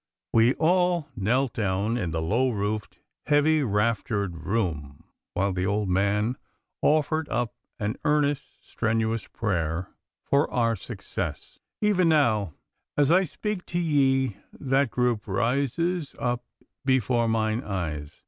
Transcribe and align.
We 0.33 0.55
all 0.55 1.09
knelt 1.15 1.53
down 1.53 1.95
in 1.95 2.09
the 2.09 2.23
low 2.23 2.49
roofed, 2.49 2.97
heavy 3.27 3.61
raftered 3.61 4.47
room 4.47 5.03
while 5.35 5.53
the 5.53 5.67
old 5.67 5.89
man 5.89 6.37
offered 6.81 7.29
up 7.29 7.53
an 7.77 7.97
earnest, 8.03 8.67
strenuous 8.67 9.27
prayer 9.27 9.89
for 10.23 10.49
our 10.49 10.75
success. 10.75 11.59
Even 11.81 12.09
now, 12.09 12.55
as 12.97 13.11
I 13.11 13.25
speak 13.25 13.63
to 13.67 13.79
ye, 13.79 14.37
that 14.59 14.89
group 14.89 15.27
rises 15.27 16.15
up 16.17 16.43
before 16.83 17.27
mine 17.27 17.63
eyes. 17.63 18.19